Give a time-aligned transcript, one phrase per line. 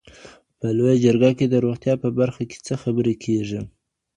[0.59, 3.61] په لویه جرګه کي د روغتیا په برخه کي څه خبري کیږي؟